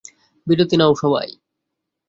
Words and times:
বিরতি 0.47 0.75
নাও 0.77 0.93
সবাই! 1.01 1.29